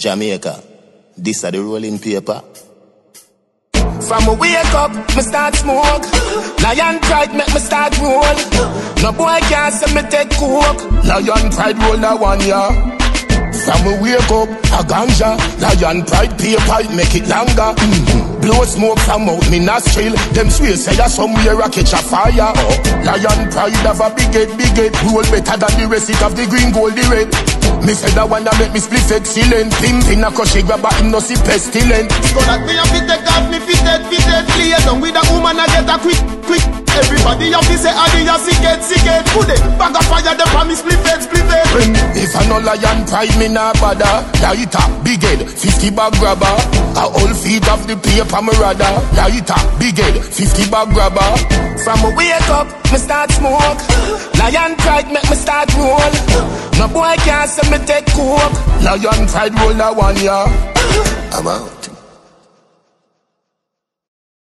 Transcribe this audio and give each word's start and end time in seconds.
Jamaica, 0.00 0.62
this 1.18 1.44
are 1.44 1.50
the 1.50 1.60
rolling 1.62 1.98
paper. 1.98 2.42
From 4.08 4.28
a 4.28 4.32
wake 4.32 4.74
up, 4.74 4.90
me 5.14 5.20
start 5.22 5.54
smoke. 5.54 6.04
Lion 6.62 6.98
pride 7.00 7.34
make 7.36 7.52
me 7.52 7.60
start 7.60 7.92
roll. 8.00 8.24
No 9.02 9.12
boy 9.12 9.38
can't 9.52 9.74
say 9.74 9.92
me 9.94 10.00
take 10.08 10.30
coke. 10.30 10.80
Lion 11.04 11.50
pride 11.52 11.76
roll 11.84 11.98
that 11.98 12.18
one, 12.18 12.40
yeah. 12.40 12.96
From 13.60 13.86
a 13.92 14.00
wake 14.00 14.30
up, 14.32 14.48
a 14.72 14.82
ganja. 14.88 15.36
Lion 15.60 16.04
pride 16.06 16.32
paper, 16.38 16.96
make 16.96 17.14
it 17.14 17.28
longer. 17.28 17.76
Mm-hmm. 17.76 18.29
Blow 18.50 18.66
smoke 18.66 18.98
from 19.06 19.30
out 19.30 19.46
me 19.46 19.62
nostril. 19.62 20.10
Them 20.34 20.50
swear 20.50 20.74
say 20.74 20.98
ya 20.98 21.06
somewhere 21.06 21.54
I 21.62 21.68
catch 21.70 21.94
a 21.94 22.02
fire. 22.02 22.50
Oh. 22.50 22.74
Lion 23.06 23.46
pride 23.46 23.78
have 23.86 24.02
a 24.02 24.10
big 24.10 24.34
head, 24.34 24.50
big 24.58 24.74
head. 24.74 24.90
Roll 25.06 25.22
better 25.30 25.54
than 25.54 25.72
the 25.78 25.86
rest 25.86 26.10
of 26.18 26.34
the 26.34 26.50
green, 26.50 26.74
gold, 26.74 26.98
the 26.98 27.06
red. 27.06 27.30
Me 27.86 27.94
say 27.94 28.10
that 28.18 28.26
one 28.26 28.42
that 28.42 28.58
make 28.58 28.74
me 28.74 28.82
split 28.82 29.06
excellent. 29.06 29.70
Pimpin' 29.78 30.26
a 30.26 30.34
crush, 30.34 30.58
grab 30.66 30.82
a 30.82 30.90
him 30.98 31.14
no 31.14 31.22
see 31.22 31.38
pestilent. 31.46 32.10
So 32.34 32.42
that 32.42 32.66
me 32.66 32.74
have 32.74 32.90
fit 32.90 33.06
take 33.06 33.22
off 33.30 33.46
me 33.54 33.62
fitted, 33.62 34.02
fitted. 34.10 34.44
Play 34.58 34.74
down 34.82 34.98
with 34.98 35.14
a 35.14 35.22
woman 35.30 35.54
I 35.54 35.70
get 35.70 35.86
a 35.86 35.94
quick, 36.02 36.18
quick. 36.42 36.64
Everybody 36.90 37.54
have 37.54 37.62
to 37.70 37.76
say, 37.78 37.94
Adi, 37.94 38.26
you 38.26 38.38
sick 38.42 38.66
it, 38.66 38.82
sick 38.82 39.06
it. 39.06 39.22
Put 39.30 39.46
it, 39.46 39.62
bag 39.78 39.94
of 39.94 40.02
fire, 40.10 40.34
the 40.34 40.42
promise, 40.50 40.82
split 40.82 40.98
it, 40.98 41.22
split 41.22 41.38
it. 41.38 41.39
If 42.20 42.36
I 42.36 42.44
no 42.48 42.58
lion 42.60 43.06
pride, 43.06 43.32
me 43.40 43.48
nah 43.48 43.72
bother. 43.80 44.04
Lighter, 44.44 44.84
big 45.02 45.22
head, 45.22 45.40
50 45.48 45.90
bag 45.90 46.12
grabber. 46.20 46.52
A 47.00 47.04
whole 47.08 47.34
feet 47.34 47.66
of 47.68 47.86
the 47.88 47.96
paper, 47.96 48.42
me 48.44 48.52
rather. 48.60 48.92
Lighter, 49.16 49.60
big 49.80 49.96
head, 49.96 50.20
50 50.22 50.70
bag 50.70 50.92
grabber. 50.92 51.28
From 51.80 52.04
a 52.04 52.10
wake 52.14 52.50
up, 52.52 52.68
me 52.92 52.98
start 52.98 53.30
smoke. 53.32 53.80
Lion 54.36 54.76
pride 54.76 55.08
make 55.08 55.24
me 55.30 55.36
start 55.36 55.72
roll. 55.76 56.12
No 56.76 56.88
boy 56.92 57.16
can't 57.24 57.48
say 57.48 57.64
me 57.70 57.78
take 57.86 58.06
coke. 58.12 58.52
Lion 58.84 59.26
pride 59.26 59.54
roll 59.58 59.74
that 59.74 59.96
one, 59.96 60.16
yeah. 60.20 60.44
I'm 61.32 61.46
out. 61.48 61.79